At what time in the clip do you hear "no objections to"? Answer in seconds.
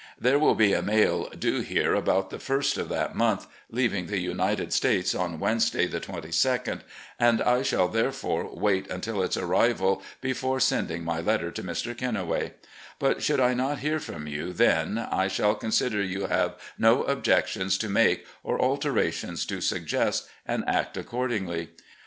16.79-17.87